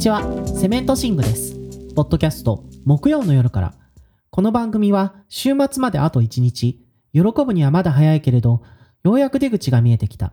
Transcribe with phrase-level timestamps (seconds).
[0.00, 1.54] ちは、セメントシングです。
[1.94, 3.74] ポッドキャスト、木曜の夜から。
[4.30, 6.80] この番組は、週末まであと1日、
[7.12, 8.62] 喜ぶにはまだ早いけれど、
[9.02, 10.32] ようやく出口が見えてきた。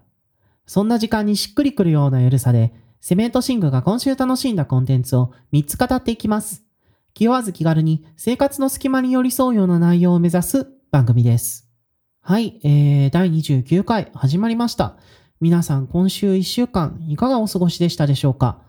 [0.68, 6.64] そんな時間にしっくりくるようなゆるさで、セメントシングが今週楽しんだコンテンツを3つ語っていきます。
[7.14, 11.70] 気負わず気軽に生活の隙間に寄り添うような内容を目指す番組です。
[12.22, 14.96] はい、えー、第29回始まりました。
[15.42, 18.66] 皆さん今週1週間いかがお過ごしでしたでしょうか？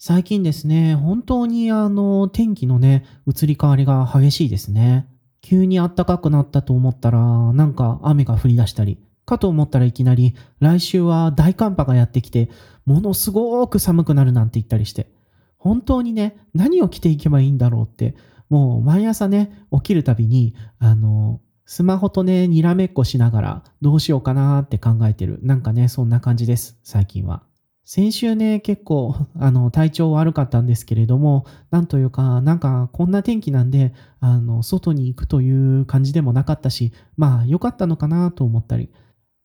[0.00, 5.08] 最近ですね、本当にあの天気のね、移り変わりが激しいですね。
[5.40, 12.48] 急に暖かくなったと思ったら、なんか雨が降り出したり、かと思ったらいきなり来週は大寒波がやってきて、
[12.86, 15.10] ものすごく寒くなるなんて言ったりして、
[15.56, 18.14] 本当にね、何を着ていけばいいんだろうって、
[18.48, 25.40] もう毎朝ね、起きるたびに、あの、スマホとね、にらめっこしながら、どうしようかなって考えてる。
[25.42, 27.47] なんかね、そんな感じです、最近は。
[27.90, 38.90] 先週ね、結構、 あの、体調悪かったんですけれども、なんというか、なんか、こんな天気なんで、あの、外に行くという感じでもなかったし、まあ、良かったのかなと思ったり、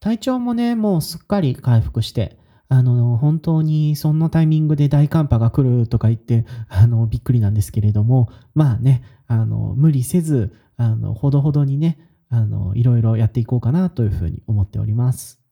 [0.01, 11.97] 体調もね、もうすっかり回復して、あの、本当にそんなタイミングで大寒波が来るとか言って、あの、びっくりなんですけれども、まあね、あの、無理せず、あの、ほどほどにね、
[12.27, 15.42] あの、いろいろやっていこうかなというふうに思っております。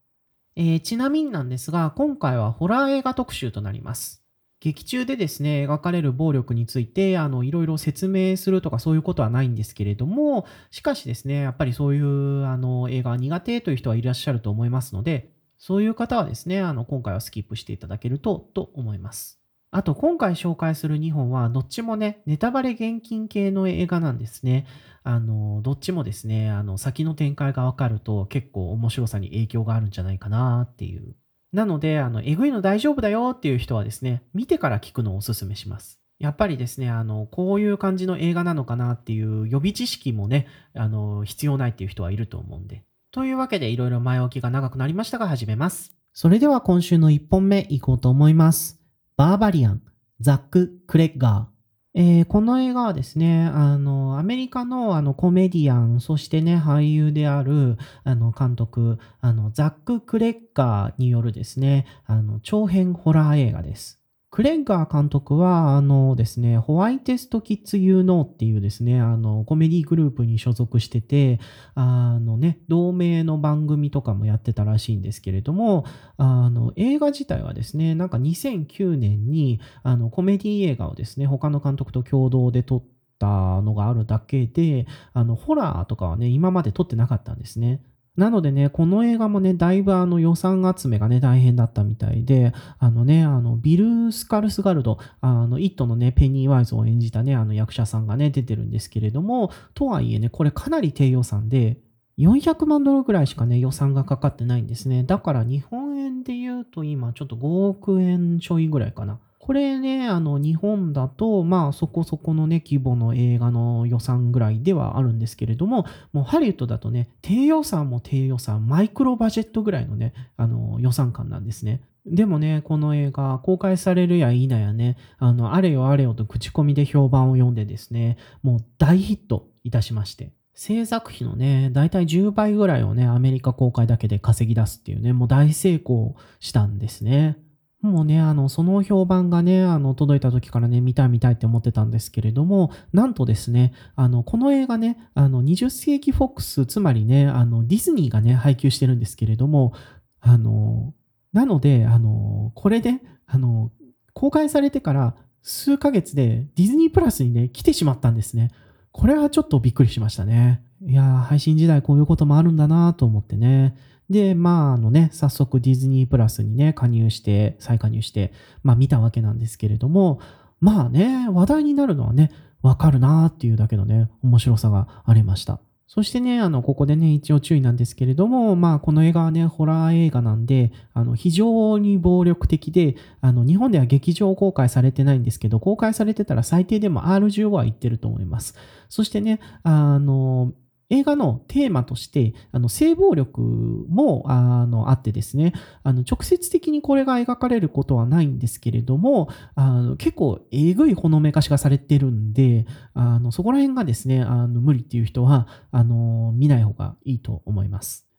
[0.56, 4.22] えーちなみになんですが、今回はホラー映画特集となります。
[4.60, 19.41] 劇中でですね、描かれる暴力について、あの、いろいろ説明するとかそういうことはないんですけれども、しかしですね、やっぱりそういう、あの、映画苦手という人はいらっしゃると思いますので、そういう方はですね、あの、今回はスキップしていただけると、と思います。
[19.73, 24.66] あと、今回紹介する2本は、どっちもね、ネタバレ厳禁系の映画なんですね。
[25.03, 31.16] あの、どっちもですね、あの、先の展開がわかると結構面白さに影響があるんじゃないかなっていう。
[31.53, 36.02] なので、あの、えぐいの大丈夫だよっていう人はですね、見てから聞くのをおすすめします。
[36.20, 42.83] やっぱりですね、あの、こういう感じの映画なのかなっていう予備知識もね、あの、必要ないっていう人はいると思うんで。
[43.11, 45.95] というわけで、いろいろ前置きが長くなりましたが、始めます。
[46.14, 48.80] それでは今週の1本目いこうと思います。
[49.21, 49.83] バーバリアン、
[50.20, 51.99] ザック・クレッガー。
[51.99, 64.01] えーこの映画はですね、あの、アメリカのあのコメディアン、そしてね、俳優であるあの監督、あの、ザック・クレッガーによるですね、あの、長編ホラー映画です。
[64.31, 71.42] クレッガー監督は、あのですね、ホワイテストキッズ・ユー・ノーっていうですね、あの、コメディグループに所属してて、
[71.75, 75.83] あのね、同名の番組とかもやってたらしいんですけれども、
[76.15, 82.83] あの、映画自体はですね、なんか2009年に、あの、コメディ映画をですね、他の監督と共同で撮っ
[83.19, 87.81] たのがあるだけで、あの、ホラーとかはね、今まで撮ってなかったんですね。
[88.17, 101.80] なのでね、この映画もね、だいぶあの予算集めがね、大変だったみたいで、あのね、あの、ビル・スカルスガルド、あの、イットのね、ペニー・ワイズを演じたね、あの役者さんがね、出てるんですけれども、とはいえね、これかなり低予算で、
[102.17, 105.04] 400万ドルぐらいしかね、予算がかかってないんですね。
[105.04, 109.20] だから日本円で言うと今ちょっと5億円ちょいぐらいかな。
[109.44, 121.82] これね、あの、日本だと、まあ、そこそこのね、規模の映画の予算ぐらいではあるんですけれども、もうハリウッドだとね、低予算も低予算、マイクロバジェットぐらいのね、あの、予算感なんですね。
[122.06, 130.34] でもね、この映画、公開されるや否やね、あの、あれよあれよと口コミで評判を読んでですね、もう大ヒットいたしまして。
[130.54, 137.40] 制作費のね、だいたい10倍ぐらいをね、アメリカ公開だけで稼ぎ出すっていうね、もう大成功したんですね。
[137.81, 149.74] もうね、あの、その評判がね、あの、届いた時からね、見たい見たいって思ってたんですけれども、なんとですね、あの、この映画ね、あの、20世紀フォックス、つまりね、あの、ディズニーがね、配給してるんですけれども、
[150.19, 150.94] あの、
[151.33, 153.71] なので、あの、これで、あの、
[154.13, 158.51] 公開されてから数ヶ月でディズニープラスにね、来てしまったんですね。
[158.92, 160.62] これはちょっとびっくりしましたね。
[160.84, 163.75] いやー、配信時代こういうこともあるんだなと思ってね。
[164.12, 170.19] で、まあ、あのね、早速ディズニープラスにね、加入して、再加入して、まあ見たわけなんですけれども、
[170.60, 172.31] まあね、話題になるのはね、
[172.62, 175.60] わかるなーっていうだけのね、面白さがありました。
[175.94, 188.56] そしてね、あの、ここでね、一応注意なんですけれども、まあ、この映画はね、ホラー映画なんで、あの、非常に暴力的で、あの、日本では劇場公開されてないんですけど、公開されてたら最低でも R15 は言ってると思います。
[188.88, 190.54] そしてね、あの、
[190.92, 195.54] 映画のテーマとして、あの、性暴力も、あの、あってですね、
[195.84, 208.11] あの、直接的にこれが描かれることはないんですけれども、あの、結構、えぐいほのめかしがされてるんで、あの、そこら辺がですね、あの、無理っていう人は、あの、見ない方がいいと思います。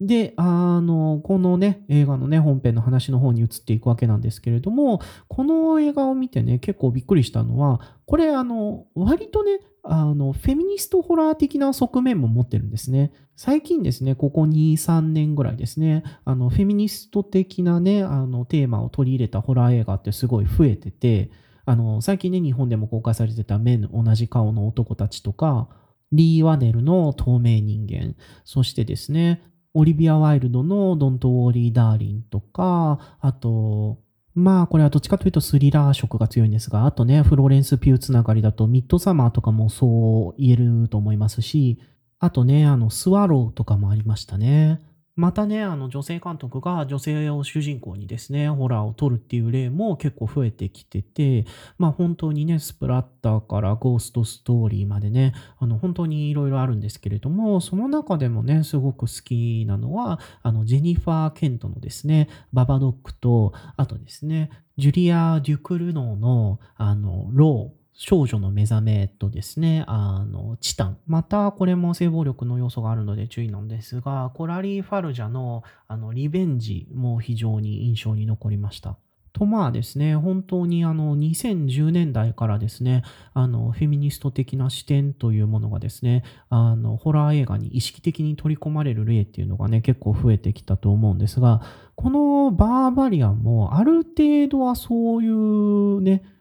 [0.00, 13.12] で、あの、このね、映画のね、本編の話の方に移っていくわけなんですけれども、この映画を見てね、結構びっくりしたのは、これ、あの、割とね、あの、フェミニストホラー的な側面も持ってるんですね。
[13.36, 21.30] 最近ですね、ここ2、3年ぐらいですね、あの、フェミニスト的なね、あの、テーマを取り入れたホラー映画ってすごい増えてて、
[21.66, 25.68] あの、最近ね、日本でも公開されてた面同じ顔の男たちとか、
[26.12, 29.42] リー・ワネルの透明人間、そしてですね、
[29.74, 33.98] オリビア・ワイルドの Don't Worry Darling とか、あと、
[34.34, 41.78] まあこれはどっちかというとスリラー色が強いんですが、あとね、フローレンス・ピューつながりだとミッドサマーとかもそう言えると思いますし、
[42.18, 44.80] あとね、あの、スワローとかもありましたね。
[45.16, 51.44] またね、あの女性監督が女性を主人公にですね、ホラーを撮るっていう例も結構増えてきてて、
[51.78, 70.98] まあ本当にね、スプラッターからゴーストストーリーまでね、あの本当にいろいろあるんですけれども、その中でもね、すごく好きなのは、あのジェニファー・ケントのですね、ババドックと、あとですね、ジュリア・デュクルノーのあのロー、少女の目覚めとですね、あの、チタン。
[71.06, 78.96] また、これも性暴力の要素があるので注意なんですが、コラリー・ファルジャのあのリベンジも非常に印象に残りました。
[79.34, 83.02] とまあですね、本当にあの2010年代からですね、
[83.34, 91.60] あのフェミニスト的な視点というものがですね、あのホラー映画に意識的に取り込まれる例っていうのがね、結構増えてきたと思うんですが、
[91.96, 96.39] このバーバリアンもある程度はそういうね、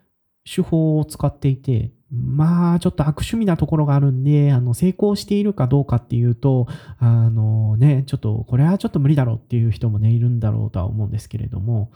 [0.53, 6.67] 手法を使っていて、まあ、ちょっと悪趣味なところがあるんで、あの、成功しているかどうかっていうと、
[6.97, 11.91] あのね、ちょっと、これはちょっと無理だろうっていう人もね、いるんだろうとは思うんですけれども、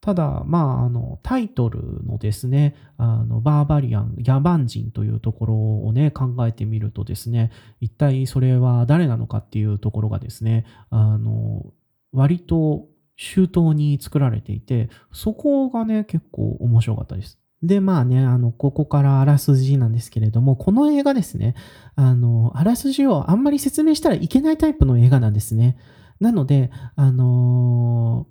[0.00, 5.54] ただ、まあ、あの、タイトルのですね、あの、バーバリアン、野蛮人というところ
[5.84, 7.50] をね、考えてみるとですね、
[7.80, 11.72] 一体それは誰なのかっていうところがですね、あの、
[12.12, 12.86] 割と
[13.16, 17.40] 周到に作られていて、そこがね、結構面白かったです。
[17.66, 21.54] で、まあね、あの、ここからあらすじなんですけれども、この映画ですね、
[21.94, 25.76] あの、あらすじをあんまり説明したらいけないタイプの映画なんですね。
[26.20, 28.26] なので、あの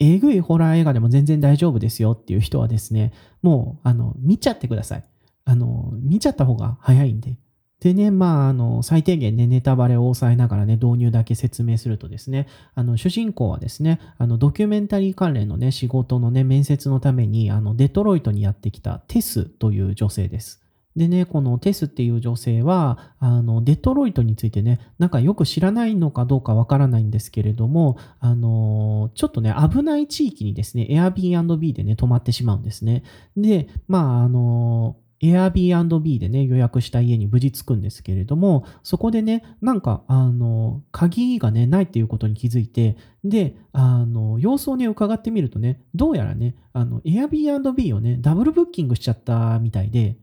[0.00, 3.12] ー、えぐいホラー映画でも全然大丈夫ですよっていう人はですね、
[3.42, 5.04] もう、あの、見ちゃってください。
[5.44, 7.38] あの、見ちゃった方が早いんで。
[7.80, 20.60] でね、まあ、あの、最低限ね、ネタバレを抑えながらね、導入だけ説明するとですね、あの、主人公はですね、あの、ドキュメンタリー関連のね、仕事のね、面接のために、あの、デトロイトにやってきたテスという女性です。
[20.96, 33.04] でね、このテスっていう女性は、あの、デトロイトについてね、なんかよく知らないのかどうかわからないんですけれども、あの、ちょっとね、危ない地域にですね、Airbnb でね、泊まってしまうんですね。
[33.36, 50.18] で、まあ、あの、Airbnb でね、予約した家に無事着くんですけれども、そこでね、なんか、あの、鍵がね、ないっていうことに気づいて、で、あの、様子をね、伺ってみるとね、どうやらね、あの、Airbnb をね、ダブルブッキングしちゃったみたいで、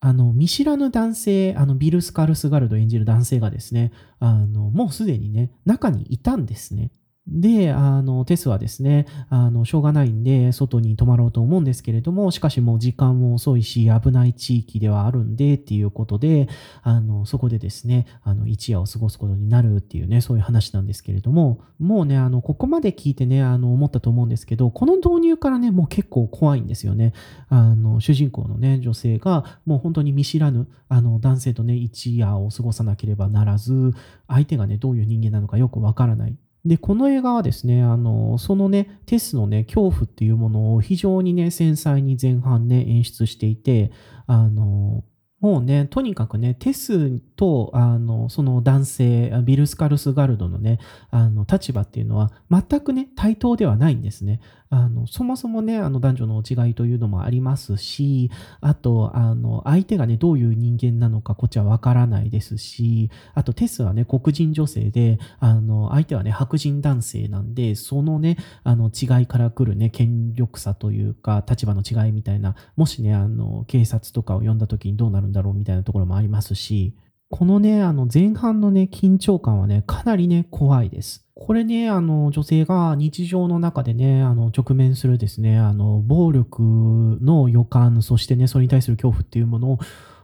[0.00, 6.92] あの、見知らぬ男性、あの、ビル・スカルスガルド演じる男性がですね、あの、もうすでにね、中にいたんですね。
[7.30, 16.48] で、あの、テスはですね、あの、しょうがないんで、外に泊まろうと思うんですけれども、しかしもう時間も遅いし、危ない地域ではあるんで、っていうことで、
[16.82, 27.12] あの、そこでですね、あの、一夜を過ごすことになるっていうね、そういう話なんですけれども、もうね、あの、ここまで聞いてね、あの、思ったと思うんですけど、この導入からね、もう結構怖いんですよね。
[27.48, 33.92] あの、主人公のね、女性が、もう本当に見知らぬ、あの、男性とね、一夜を過ごさなければならず、
[34.28, 36.36] 相手がね、どういう人間なのかよくわからない。
[36.68, 43.90] で、この映画はですね、あの、そのね、テスのね、恐怖っていうものを非常にね、繊細に前半ね、演出していて、
[44.26, 45.02] あの、
[45.40, 50.80] もうね、とにかくね、テスと、あの、その男性、ビルスカルスガルドのね、
[51.10, 54.40] あの、立場っていうのは、全くね、対等ではないんですね。
[54.70, 58.30] あの、そもそもね、あの、男女の違いというのもありますし、
[58.60, 76.94] あと、あの、相手がね、どういう人間なのか、こっちはわからないですし、あと、テスはね、黒人女性で、あの、相手はね、白人男性なんで、そのね、あの、違いから来るね、権力差というか、立場の違いみたいな、もしね、あの、警察とかを呼んだ時にどうなるんだろうみたいなところもありますし、
[77.30, 81.26] このね、あの前半のね、緊張感はね、かなりね、怖いです。
[81.34, 89.78] これね、あの、女性が日常の中でね、あの、直面するですね、あの、暴力の予感、そしてね、それに対する恐怖っていうものを、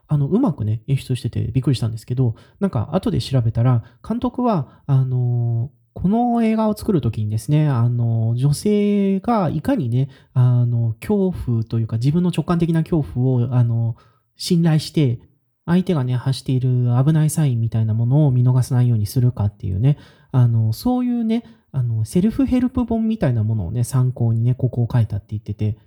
[0.08, 13.96] あの、うまくね、演出しててびっくりしたんですけど、なんか、後で調べたら、監督は、あの、この映画を作るときにですね、あの、女性がいかにね、あの、恐怖というか、自分の直感的な恐怖を、あの、
[14.36, 15.20] 信頼して、
[15.66, 19.98] 相手がね、発している危ないサインみたいなものを見逃さないようにするかっていうね、
[20.30, 25.78] あの、そういうね、あの、セルフヘルプ本みたいなものをね、参考にね、ここを書いたって言ってて、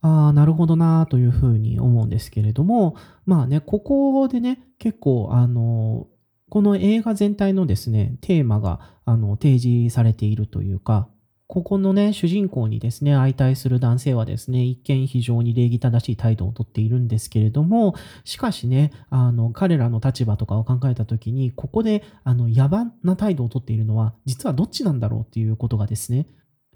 [0.00, 2.96] ああ、なるほどなというふうに思うんですけれども、
[3.26, 6.06] まあね、ここでね、結構、あの、
[6.48, 11.08] この映画全体のですね、テーマが、あの、提示されているというか、
[11.48, 26.26] ここのね、主人公にですね、相対する男性はですね、一見非常に礼儀正しい態度をとっているんですけれども、しかしね、あの、彼らの立場とかを考えたときに、ここで、あの、野蛮な態度をとっているのは、実はどっちなんだろうっていうことがですね、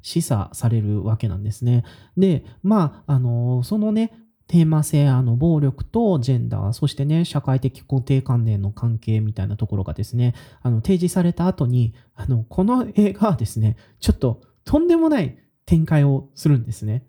[0.02, 1.84] 示唆されるわけなんですね。
[2.16, 4.12] で、まあ、あの、そのね、
[4.46, 15.36] テーマ性、あの、暴力とジェンダー、そしてね、社会的固定観念の関係みたいなところがですね、あの、提示された後に、あの、この映画はですね、ちょっと、とんでもない
[15.66, 17.04] 展開をするんですね。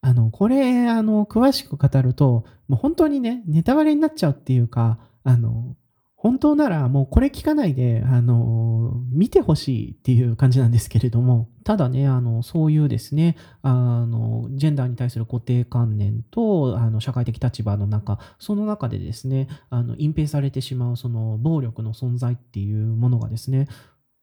[0.00, 5.76] あの、これ、あの、詳しく語ると、もう本当にね、ネタバレになっちゃうっていうか、あの、
[6.16, 13.74] 本当ならもうこれ聞かないで、あの、見てほしいっていう感じなんですけれども、ただね、あの、そういうですね、あ
[14.06, 23.68] の、ジェンダーに対する固定観念と、あの、社会的立場の中、その中でですね、あの、隠蔽されてしまう、その、暴力の存在っていうものがですね、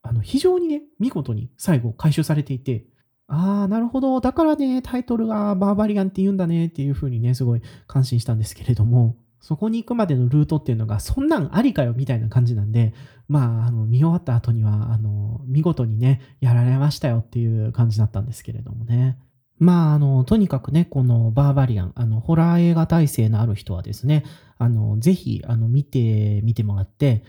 [0.02, 2.86] あの、非常にね、見事に最後回収されていて、
[3.28, 4.20] ああ、なるほど。
[4.20, 12.94] だからね、タイトルがバーバリアンって言うんだねっていう風にね、すごい感心したんですけれども、そこに行くまでのルートっていうのが、そんなんありかよみたいな感じなんで、
[13.28, 19.18] まあ、あの、見終わった後には、あの、見事にね、やられましたよっていう感じだったんですけれどもね。
[19.58, 24.26] まあ、あの、とにかくね、このバーバリアン、あの、ホラー映画体制のある人はですね、
[24.58, 27.24] あの、ぜひ、あの、見てみてもらって、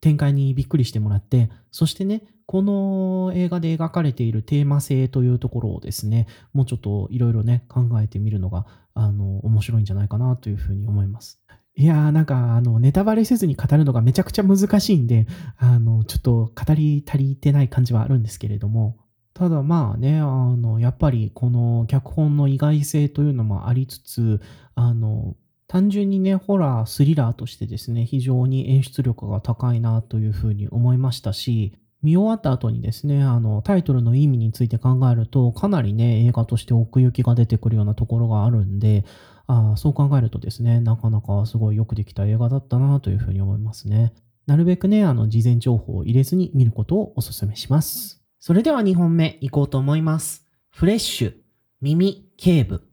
[0.00, 11.40] 展開にびっくりしてもらって、そしてね、この映画で描かれているテーマ性というところをですね、もうちょっといろいろね、考えてみるのが、あの、面白いんじゃないかなというふうに思います。
[11.76, 15.26] いやーなんかあのネタバレせずに語るのがめちゃくちゃ難しいんで、
[15.56, 18.98] あの、ちょっと語り足りてない感じはあるんですけれども、
[19.32, 24.40] ただまあね、あの、やっぱりこの脚本の意外性というのもありつつ、
[24.74, 25.36] あの、
[25.70, 39.04] 単純にね、ホラー、スリラーとしてですね、非常に演出力が高いなというふうに思いましたし、見終わった後にですね、あの、タイトルの意味について考えると、かなりね、映画として奥行きが出てくるようなところがあるんで、
[39.46, 44.12] あそう考えるとですね、なかなかすごいよくできた映画だったなというふうに思いますね。
[44.48, 48.20] なるべくね、あの、事前情報を入れずに見ることをお勧めします。
[48.40, 50.48] それでは2本目行こうと思います。
[50.70, 51.34] フレッシュ、
[51.80, 52.89] 耳、警部。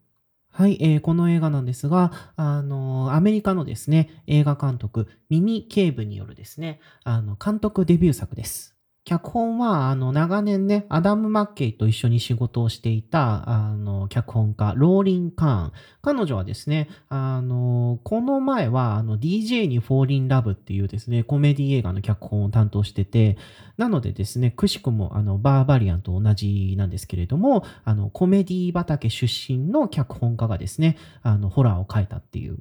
[0.57, 8.76] はい、えー、この映画なんですが、あの、アメリカのですね、映画監督、ミニ・ケーブによるですね、あの、監督デビュー作です。
[9.07, 15.71] 脚本は、あの、長年ね、アダム・マッケイと一緒に仕事をしていた、あの、脚本家、ローリン・カーン。
[16.01, 23.37] 彼女はですね、あの、この前は、あの、DJ にフォーリン・ラブっていうですね、コメディ映画の脚本を担当してて、
[23.77, 32.57] なのでですね、くしくも、あの、バーバリアンと同じなんですけれども、あの、コメディ畑出身の脚本家がですね、あの、ホラーを書いたっていう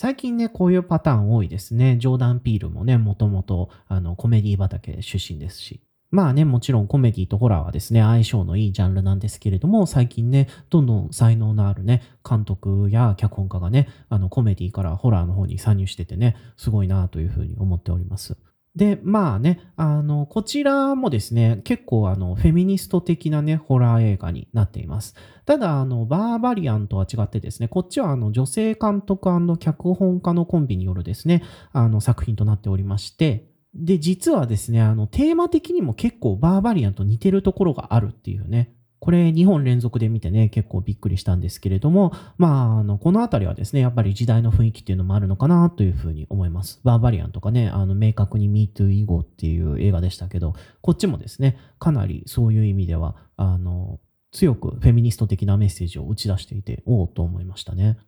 [0.00, 1.96] 最近ね、こういうパターン多いですね。
[1.98, 5.82] ジョーダン・ピールもね、もともと、あの、コメディ畑出身ですし。
[6.10, 18.38] まあね、もちろんコメディとホラーはですね、相性のいいジャンルなんですけれども、最近ね、どんどん才能のあるね、監督や脚本家がね、あの、コメディからホラーの方に参入しててね、すごいなというふうに思っております。
[18.74, 25.14] で、まあね、あの、こちらもですね、結構あの、フェミニスト的なね、ホラー映画になっています。
[25.44, 38.74] ただ、あの、バーバリアンとは違ってですね、こっちはあの、女性監督脚本家のコンビによるですね、あの、作品となっておりまして、で、実はですね、あの、テーマ的にも結構バーバリアンと似てるところがあるっていうね。
[39.00, 46.80] これ2本連続で見てね、結構びっくりしたんですけれども、まあ、あの、このあたりはですね、やっぱり時代の雰囲気っていうのもあるのかなというふうに思います。
[46.82, 54.00] バーバリアンとかね、あの、明確に MeToo 以後っていう映画でしたけど、こっちもですね、かなりそういう意味では、あの、
[54.32, 57.98] 強くフェミニスト的なメッセージを打ち出していて、おおと思いましたね。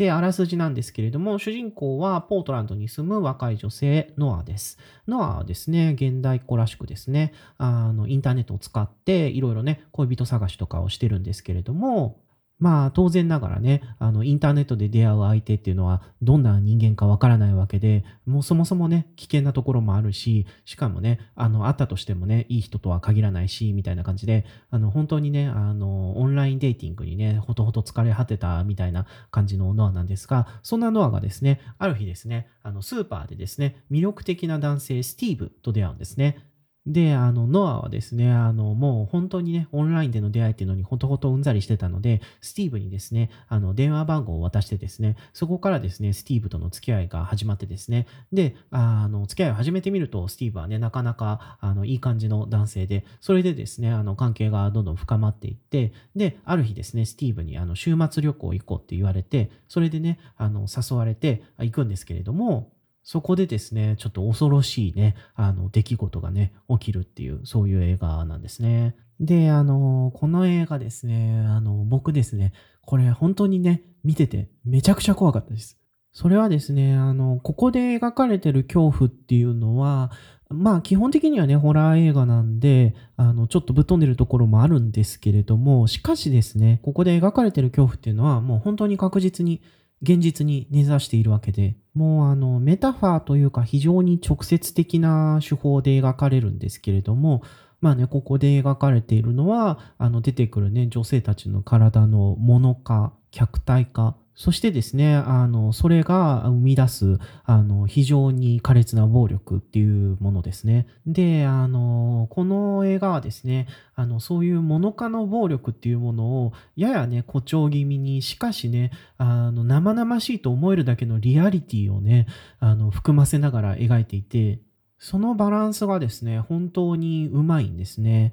[0.00, 4.78] で、あらすじなんですけれども、主人公はポートランドに住む若い女性、ノアです。
[5.06, 12.18] ノアはですね、現代っ子らしくですね、あの、インターネットを使って、いろいろね、恋人探しとかをしてるんですけれども、
[12.60, 36.49] まあ当然ながらね、あのインターネットで出会う相手っていうのはどんな人間かわからないわけで、もうそもそもね、危険なところもあるし、しかもね、あの、会ったとしてもね、いい人とは限らないし、みたいな感じで、あの、本当にね、あの、オンラインデーティングにね、ほとほと疲れ果てたみたいな感じのノアなんですが、そんなノアがですね、ある日ですね、あの、スーパーでですね、魅力的な男性スティーブと出会うんですね。
[36.86, 62.72] で、あの、ノアはですね、あの、もう本当にね、オンラインでの出会いっていうのにほとほとうんざりしてたので、スティーブにですね、あの、電話番号を渡してですね、そこからですね、スティーブとの付き合いが始まってですね、で、あの、付き合いを始めてみると、スティーブはね、なかなか、あの、いい感じの男性で、それでですね、あの、関係がどんどん深まっていって、で、ある日ですね、スティーブに、あの、週末旅行行こうって言われて、それでね、あの、誘われて行くんですけれども、
[63.10, 68.94] そこでですね、ちょっと恐ろしいね、あの、出来事がね、起きるっていう、そういう映画なんですね。
[69.18, 72.52] で、あの、この映画ですね、あの、僕ですね、
[72.82, 75.76] これ本当にね、見ててめちゃくちゃ怖かったです。
[76.12, 80.12] それはですね、あの、ここで描かれてる恐怖っていうのは、
[80.48, 89.62] まあ基本的にはね、ホラー映画なんで、あの、ちょっとぶっ飛んでるところもあるんですけれども、しかしですね、ここで描かれてる恐怖っていうのは、もう本当に確実に
[90.02, 97.42] 現実に根ざしているわけで、もうあのメタファーというか非常に直接的な手法で描かれるんですけれども、
[97.80, 110.86] まあね、ここで描かれているのは、あの出てくるね、女性たちの体のもの化、客体化、そしてですね、あの、それが生み出す、あの、非常に苛烈な暴力っていうものですね。
[111.06, 122.26] で、あの、この映画はですね、あの、そういう物化の暴力っていうものを、ややね、誇張気味に、しかしね、あの、生々しいと思えるだけのリアリティをね、
[122.60, 124.60] あの、含ませながら描いていて、
[124.98, 128.32] そのバランスがですね、本当にうまいんですね。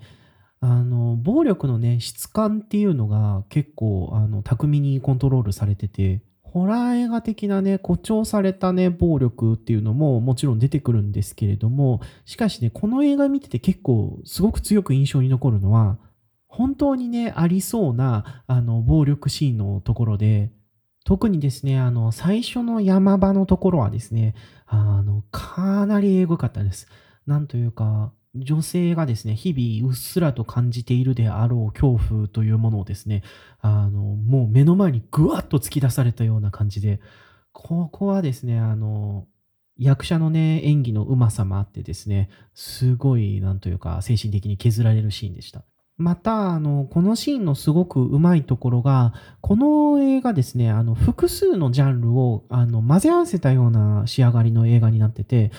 [0.60, 16.00] あの、暴力のね、質感っていうのが結構、あの、巧みにコントロールされてて、ホラー映画的なね、誇張されたね、暴力っていうのももちろん出てくるんですけれども、しかしね、この映画見てて結構すごく強く印象に残るのは、
[16.48, 20.52] 本当にね、ありそうな、あの、暴力シーンのところで、
[21.04, 24.34] 特にですね、あの、最初の山場のところはですね、
[24.66, 26.88] あの、かなりエグかったです。
[27.26, 28.12] なんというか、
[28.44, 33.24] 女性がですね、日々うっすらと感じているであろう恐怖というものをですね、
[33.62, 37.00] あの、もう目の前にぐわっと突き出されたような感じで、
[37.52, 39.28] ここはですね、あの、
[39.78, 45.64] 役者のね、演技のうまさもあってですね、すごい、なんというか、精神的に削られるシーンでした。
[45.98, 55.52] また、あの、このシーンのすごくうまいところが、この映画ですね、あの、複数のジャンルを、あの、混ぜ合わせたような仕上がりの映画になってて、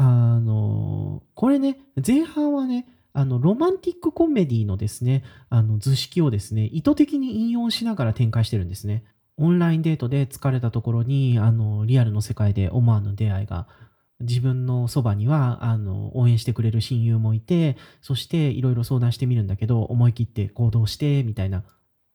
[0.00, 9.02] あの、これね、前半はね、あの、ロマンティックコメディのですね、あの、図式をですね、意図的に引用しながら展開してるんですね。
[9.38, 13.66] オンラインデートで疲れたところに、あの、リアルの世界で思わぬ出会いが、
[14.20, 21.64] 自分のそばには、あの、応援してくれる親友もいて、そしていろいろ相談してみるんだけど、思い切って行動して、みたいな、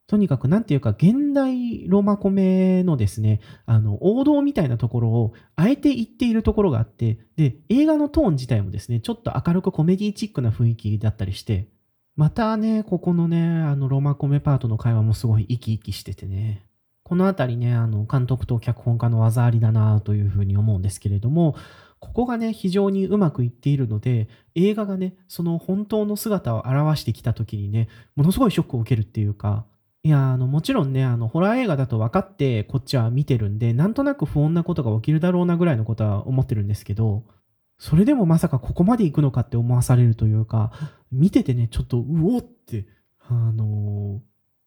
[0.07, 11.69] とにかくなんていうか、現代ロマコメのですね、あの、王道みたいなところを、あえて言っているところがあって、で、映画のトーン自体もですね、ちょっと明るくコメディチックな雰囲気だったりして、
[12.15, 16.65] またね、ここのね、あの、ロマコメパートの会話もすごい生き生きしててね、
[17.03, 21.55] このあたりね、あの、監督と脚本家の技ありだなというふうに思うんですけれども、
[21.99, 29.65] ここがね、非常にうまくいっているので、映画がね、その本当の姿を表してきた時にね、ものすごいショックを受けるっていうか、
[30.05, 37.23] いや、あの、もちろんね、あの、ホラー映画だと分かって、こっちは見てるんで、なんとなく不穏なことが起きるだろうなぐらいのことは思ってるんですけど、
[37.77, 40.73] それでもまさかここまで行くのかって思わされるというか、
[41.11, 42.85] 見ててね、ちょっと、うおって、
[43.19, 44.21] あの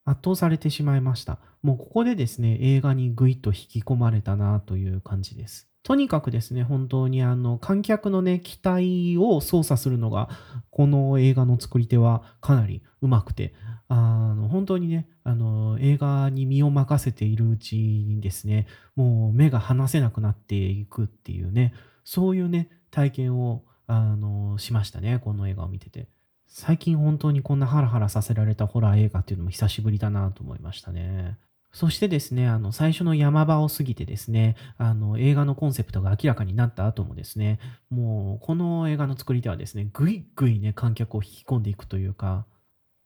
[0.07, 1.37] ー、圧倒されてしまいました。
[1.61, 5.66] もうここでですね、映画にぐいっと引き込まれたなという感じです。
[5.87, 10.27] とにかくですね、本当にあの観客のね、期待を操作するのが、
[10.69, 13.53] この映画の作り手はかなりうまくて、
[13.87, 21.73] あの本当にね、あの映画に身を任せているうちにですね、もう目が離せなくなっていくっていうね、
[22.03, 26.09] そういうね、体験をあのしましたね、この映画を見てて。
[26.47, 31.37] 最近本当にこんなハラハラさせられたホラー映画っていうのも久しぶりだなと思いましたね。
[31.77, 37.59] そしてですね、あの、最初の山場を過ぎてですね、あの、映画のコンセプトが明らかになった後もですね、
[37.91, 42.47] もう、この映画の作り手はですね、ぐいぐいね、観客を引き込んでいくというか、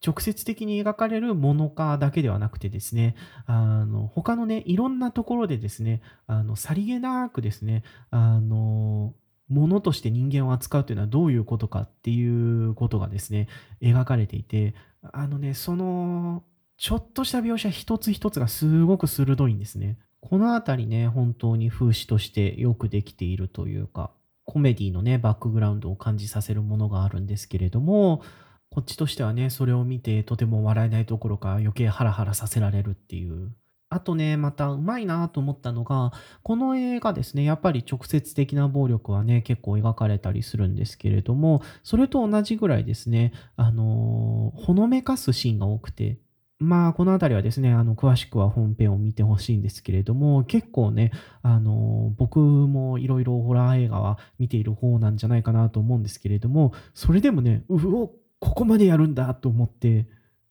[0.02, 9.12] 直接的に描かれるものかだけではなくてですね、あの、他のね、いろんなところでですね、あの、さりげなくですね、あの、
[9.50, 13.48] ものとして人間を扱うというのはどういうことかっていうことがですね、
[13.82, 16.42] 描かれていて、あのね、その、
[16.82, 19.98] ちょっとした描写一つ一つがすごく鋭いんですね。
[20.20, 24.10] このあたりね、本当に風刺としてよくできているというか、
[24.44, 28.20] コメディのね、バックグラウンドを感じさせるものがあるんですけれども、
[28.68, 33.52] こっちとしてはね、それを見てとても笑えないどころか余計ハラハラさせられるっていう。
[33.88, 36.10] あとね、またうまいなと思ったのが、
[36.42, 46.18] この映画ですね、やっぱり直接的な暴力はね、結構描かれたりするんですけれども、それと同じぐらいですね、あのーほのめかすシーンが多くて、
[46.62, 51.10] まあ、このあたりはですね、あの、詳しくは本編を見てほしいんですけれども、結構ね、
[51.42, 60.06] あの、僕もいろいろホラー映画は見ている方なんじゃないかなと思うんですけれども、それでもね、うお、ここまでやるんだと思って、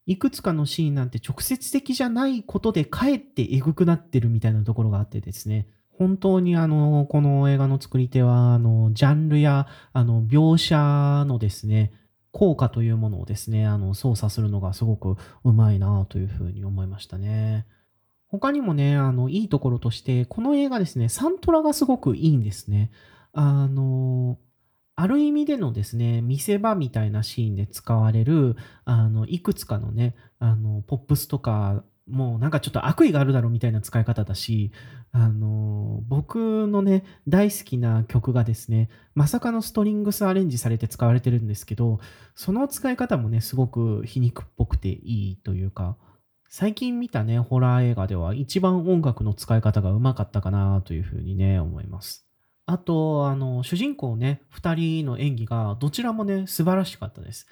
[0.06, 11.94] いくつかのシーンなんて直接的じゃないことでかえってエグくなってるみたいなところがあってですね、本当にあの、この映画の作り手は、あの、ジャンルや、あの、描写のですね、
[12.32, 17.66] 効果というものをですね、あの、操作するのがすごくうまいなというふうに思いましたね。
[18.28, 22.92] 他にもね、あの、いいところとして、この映画ですね、サントラがすごくいいんですね。
[23.34, 24.38] あの、
[24.96, 34.72] ある意味でのですね、見せ場みたいなシーンで使われる、あの、いくつかのね、あの、ポップスとか、もうなんかちょっと悪意があるだろうみたいな使い方だし、
[35.12, 42.00] あの、僕のね、大好きな曲がですね、まさかのストリングスアレンジされて使われてるんですけど、
[42.36, 45.98] その使い方もね、すごく皮肉っぽくていいというか、
[46.48, 52.28] 最近見たね、ホラー映画では一番音楽の使い方がうまかったかなというふうにね、思います。
[52.66, 57.48] あと、あの、主人公ね、二人の演技がどちらもね、素晴らしかったです。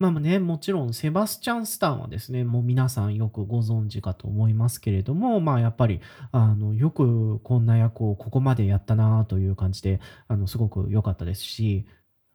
[0.00, 6.00] まあね、もちろんセバスチャン・スタンはですね、もう皆さんよくご存知かと思いますけれども、まあやっぱり、
[6.32, 11.84] あの、よくこんな役をここまでやったなという感じで、あの、すごく良かったですし、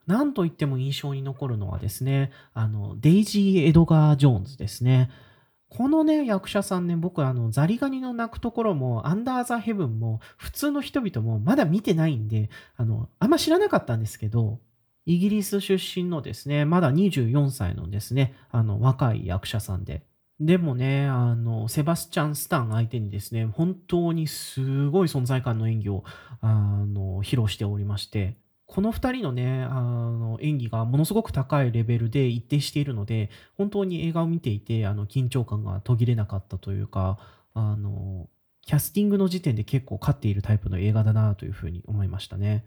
[0.05, 5.09] なんといっても印象に残るのはですね、あの、デイジー・エドガー・ジョーンズですね。
[5.69, 14.59] このね、役者さんね、僕、あの、ザリガニの鳴くところも、アンダー・ザ・ヘブンも、普通の人々もまだ見てないんで、あの、あんま知らなかったんですけど、
[15.05, 20.03] イギリス出身のですね、まだ24歳のですね、あの、若い役者さんで。
[20.39, 26.03] でもね、あの、セバスチャン・スタン相手にですね、本当にすごい存在感の演技を、
[26.41, 26.53] あ
[26.85, 28.37] の、披露しておりまして、
[28.67, 37.19] この2人のね、あの演技がものすごく高いレベルで一定しているので、本当に映画を見ていて、あの緊張感が途切れなかったというか、
[37.53, 38.27] あの
[38.63, 42.65] キャスティングの時点で結構勝っているタイプの映画だなというふうに思いましたね。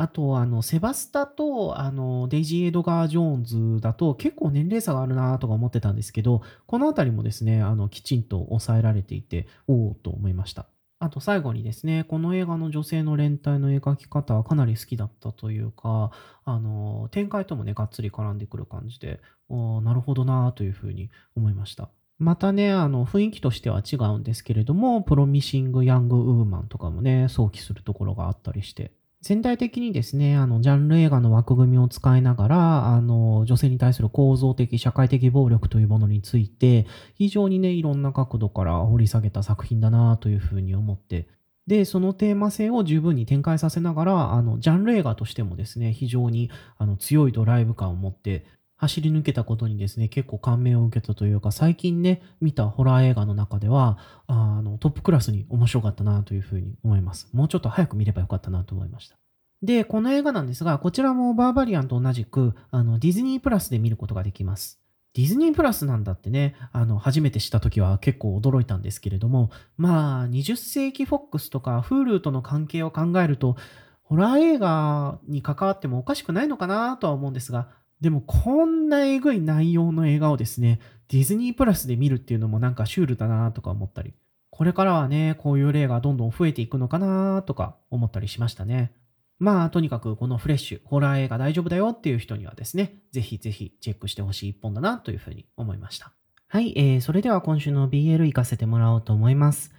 [0.00, 10.66] あと、あの、セバスタと、あの、デイジー・エドガー・ジョーンズだと結構年齢差があるなとか思ってたんですけど、このあたりもですね、あの、きちんと抑えられていて、おおと思いました。
[11.00, 16.12] あと最後にですね、この映画の女性の連帯の描き方はかなり好きだったというか、
[16.44, 21.90] あの、展開ともね、がっつり絡んでくる感じで、おなるほどなというふうに思いました。
[22.20, 41.26] またね、あの、雰囲気としては違うんですけれども、プロミシング・ヤング・ウーマンとかもね、想起するところがあったりして、全体的にですね、あの、ジャンル映画の枠組みを使いながら、あの、女性に対する構造的、社会的暴力というものについて、非常にね、いろんな角度から掘り下げた作品だなというふうに思って、
[41.66, 48.46] で、そのテーマ性を十分に展開させながら、あの、ジャンル映画としてもですね、非常にあの強いドライブ感を持って、
[48.78, 57.28] 走り抜けたことにですね、結構感銘を受けたというか、最近ね、見たホラー映画の中では、あの、トップクラスに面白かったなというふうに思います。
[57.32, 59.16] もうちょっと早く見ればよかったなと思いました。
[59.62, 64.80] で、この映画なんですが、こちらもバーバリアンと同じく、あの、ディズニープラスで見ることができます。
[65.14, 73.56] ディズニープラスなんだってね、あの、初めて知った時は結構驚いたんですけれども、まあ、20世紀フォックスとか Hulu との関係を考えると、
[74.04, 77.68] ホラー映画に関わってもおかしくないのかなとは思うんですが、
[78.00, 84.14] でもこんなえぐい内容の映画をですね、ディズニープラスで見るっていうのもなんかシュールだなとか思ったり、
[84.50, 88.92] これからはね、こういう例がどんどん増えていくのかなとか思ったりしましたね。
[89.38, 96.12] まあ、とにかくこのフレッシュ、ホラー映画大丈夫だよっていう人にはですね、ぜひぜひチェックしてほしい一本だなというふうに思いました。
[96.48, 99.72] はい、えー、それでは今週の BL 行かせてもらおうと思います。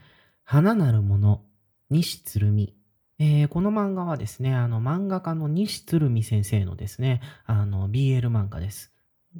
[0.43, 1.41] 花なるもの、
[1.89, 2.78] 西鶴見。
[3.21, 8.93] えー、この漫画はですね、あの漫画家の西鶴見先生のですね、あの BL 漫画です。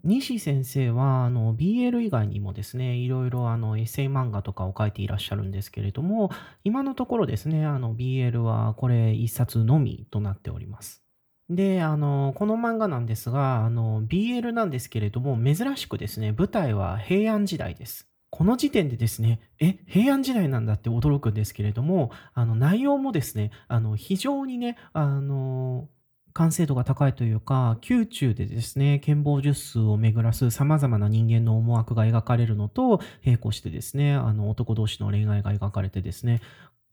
[0.03, 6.29] 西先生はあの BL 以外にもですね、いろいろあのエッセイ漫画とかを書いていらっしゃるんですけれども、
[6.65, 11.01] 今のところですね、あの BL はこれ一冊のみとなっております。
[11.49, 18.09] で、あの、この漫画なんですが、あの、BL なんですけれども、珍しくですね、舞台は平安時代です。
[18.31, 25.89] この時点でですね、え、平安時代なんだって驚くんですけれども、あの、内容もですね、あの、非常にね、あの、
[26.33, 36.39] 完成度が高いというか、宮中でですね、剣謀術数を巡らす様々な人間の思惑が描かれるのと、並行してですね、あの、男同士の恋愛が描かれてですね、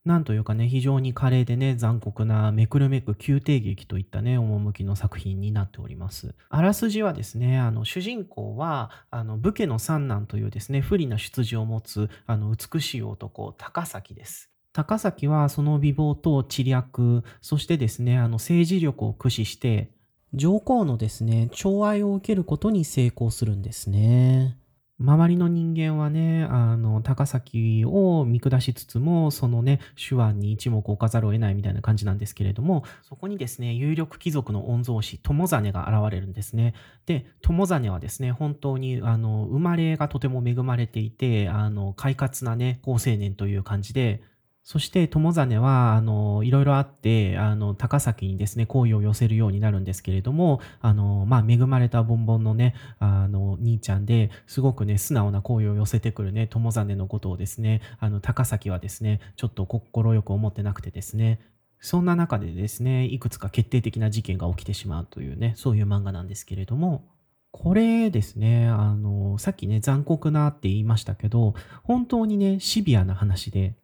[0.07, 6.37] なんというかね、非常に華麗でね、残酷なめくるめく宮廷劇といったね、趣の作品になっております。
[6.49, 14.49] あらすじはですね、あの主人公は、あの武家の三男というですね、不利な出自を持つあの美しい男、高崎です。
[14.73, 19.91] 高崎はその美貌と知略、そしてですね、あの政治力を駆使して、
[20.35, 24.57] 上皇のですね、寵愛を受けることに成功するんですね。
[24.99, 36.73] 周りの人間はね、あの、高崎を見下しつつも、そのね、手腕に一目置かざるを得ないみたいな感じなんですけれども、そこにですね、有力貴族の御曹司、友真が現れるんですね。
[37.05, 44.23] で、友真はですね、本当に、あの、生まれがとても恵まれていて、あの、快活なね、好青年という感じで、
[44.67, 61.39] そして友実はあのいろいろあってあの高崎にですね好意を寄せるようになるんですけれどもあの、まあ、恵まれたボンボンのねあの兄ちゃんですごくね素直な好意を寄せてくるね友実のことをですねあの高崎はですねちょっと快く思ってなくてですね
[61.79, 67.05] そんな中でですねいくつか決定的な事件が起きてしまうというねそういう漫画なんですけれども
[67.53, 73.77] これですね、あの、さっきね、残酷なって言いましたけど、本当にね、シビアな話で、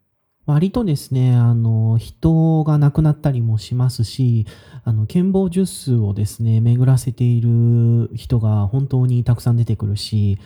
[0.44, 4.46] 割とですね、あの、人が亡くなったりもしますし、
[4.84, 10.38] あの、剣謀術数をですね、巡らせている人が本当にたくさん出てくるし、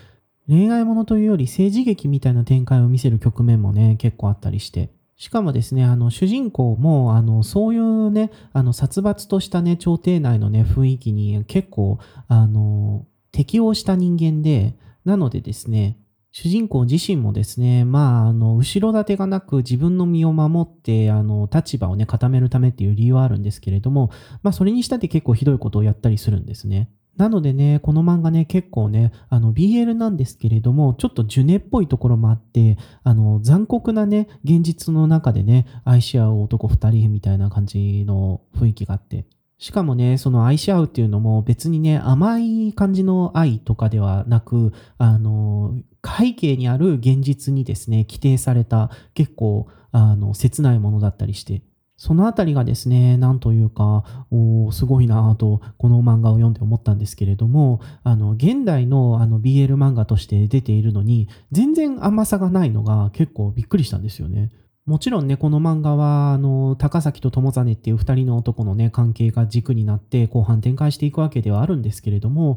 [0.48, 4.90] 恋愛ものというより政治劇みたいな展開を見せる局面もね、結構あったりして。
[5.16, 15.96] しかもですね、あの、主人公も、あの、そういうね、あの、殺伐としたね、朝廷内のね、雰囲気に結構、あの、適応した人間で、なのでですね、
[16.38, 24.10] 主人公自身もですね、まあ、あの、後ろ盾がなく自分の身を守って、あの、立場をね、固めるためっていう理由はあるんですけれども、
[24.42, 26.90] まあ、それにしたって結構ひどいことをやったりするんですね。
[27.16, 39.24] なのでね、この漫画ね、結構ね、あの、BL なんですけれども、ちょっとジュネっぽいところもあって、あの、残酷なね、現実の中でね、愛し合う男二人みたいな感じの雰囲気があって、
[39.58, 51.62] しかもね、その愛し合うっていうのも別にね、甘い感じの愛とかではなく、あの、背景にある現実にですね、規定された結構、あの、切ないものだったりして、
[51.96, 64.50] そのあたりがですね、なんというか、おすごいなぁと、この漫画を読んで思ったんですけれども、あの、現代のあの BL 漫画として出ているのに、全然甘さがないのが結構びっくりしたんですよね。
[64.86, 72.56] もちろんね、この漫画は、あの、高崎と友実っていう二人の男のね、関係が軸になって後半展開していくわけではあるんですけれども、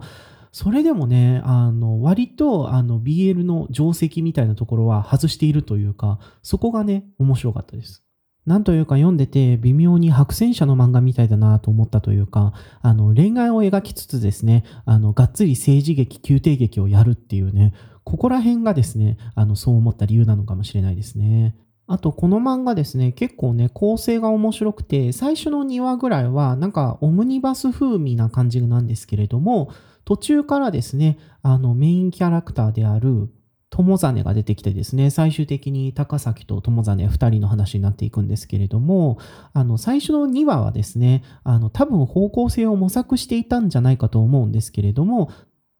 [0.52, 8.04] それでもね、あの、割と、あの、BL の定石みたいなところは外しているというか、そこがね、面白かったです。
[8.46, 21.56] なんというか読んでて微妙に白戦車の漫画みたいだなと思ったというか、あの、恋愛を描きつつですね、あの、がっつり政治劇、宮廷劇をやるっていうね、ここら辺がですね、あの、そう思った理由なのかもしれないですね。
[21.92, 29.72] あと、この漫画ですね、結構ね、構成が面白くて、最初の2話ぐらいは、なんか、オムニバス風味な感じなんですけれども、
[30.06, 33.30] 途中からですね、あの、メインキャラクターである、
[33.72, 39.18] 友実が出てきてですね、最終的に高崎と友実2人の話になっていくんですけれども、
[39.54, 45.32] あの、最初の2話はですね、あの、多分方向性を模索していたんじゃないかと思うんですけれども、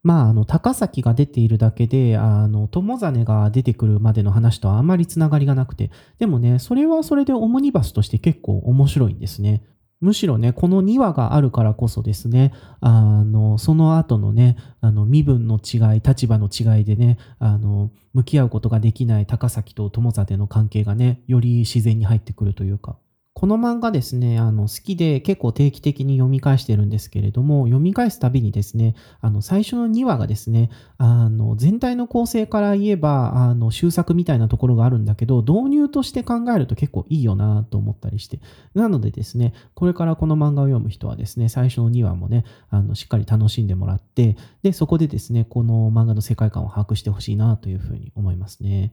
[0.02, 9.62] まあ、あの、高崎が出ているだけで、あの、友実が出てくるまでの話とはあまりつながりがなくて、でもね、それはそれでオムニバスとして結構面白いんですね。
[10.00, 22.96] むしろね、この2話があるからこそですね、あの、その後のね、あの、身分の違い、立場の違いでね、あの、向き合うことができない高崎と友実の関係がね、より自然に入ってくるというか、
[23.40, 38.40] この漫画ですね、あの、好きで結構定期的に読み返してるんですけれども、読み返すたびにですね、あの、最初の2話がですね、あの、全体の構成から言えば、あの、終作みたいなところがあるんだけど、導入として考えると結構いいよなと思ったりして。
[38.74, 48.92] なのでですね、これからこの漫画を読む人はですね、最初の2話もね、あの、しっかり楽しんでもらって、で、そこでですね、この漫画の世界観を把握してほしいなというふうに思いますね。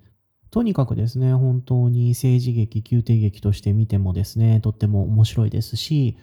[0.50, 6.18] とにかくですね、本当に政治劇、宮廷劇として見てもですね、とっても面白いですし、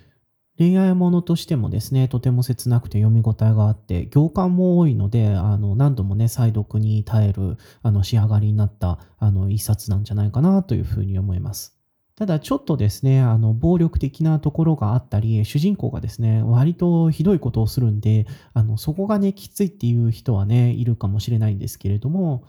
[0.56, 11.76] 恋愛ものとしてもですね、とても切なくて読み応えがあって、行間も多いので、あの、何度もね、再読に耐える、あの、仕上がりになった、あの、一冊なんじゃないかなというふうに思います。
[12.16, 22.44] ただちょっとですね、あの、暴力的なところがあったり、主人公がですね、割とひどいことをするんで、あの、そこがね、きついっていう人はね、いるかもしれないんですけれども、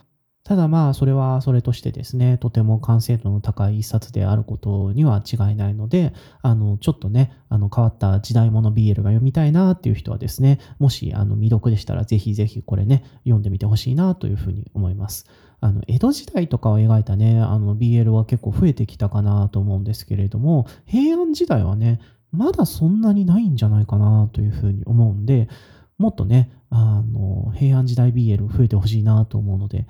[0.46, 15.26] ただまあ、それはそれとしてですね、とても完成度の高い一冊であることには違いないので、あの、ちょっとね、あの、変わった時代物 BL が読みたいなっていう人はですね、もし、あの、未読でしたらぜひぜひこれね、読んでみてほしいなというふうに思います。
[15.62, 22.00] あの、江戸時代とかを描いたね、あの、BL は結構増えてきたかなと思うんですけれども、平安時代はね、
[22.32, 25.50] まだそんなにないんじゃないかなというふうに思うんで、
[25.98, 29.88] もっとね、あの、平安時代 BL 増えてほしいなと思うので、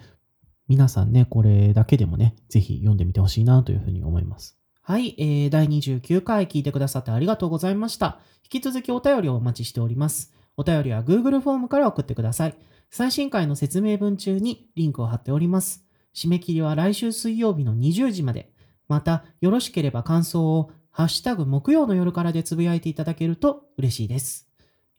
[0.68, 4.58] 皆さんね、これだけでもね、ぜひ読んでみてほしいなというふうに思います。
[4.82, 8.20] はい、えー、第29回聞いてくださってありがとうございました。
[8.44, 10.34] 引き続きお便りをお待ちしております。
[10.58, 12.56] お便りは Google フォームから送ってください。
[12.90, 15.86] 最新回の説明文中にリンクを貼っております。
[16.14, 18.52] 締め切りは来週水曜日の20時まで。
[18.88, 24.48] また、よろしければ感想をハッシュタグ木曜の夜からでつぶやいていただけると嬉しいです。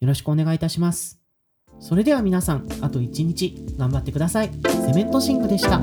[0.00, 1.25] よろしくお願いいたします。
[1.80, 4.50] それでは皆さん、あと1日頑張ってください。
[4.86, 5.80] セメントシンクでした。